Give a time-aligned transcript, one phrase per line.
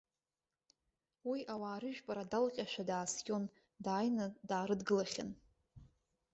[1.29, 3.43] Уи ауаа рыжәпара далҟьашәа дааскьон,
[3.83, 5.29] дааины даарыдгылахьан.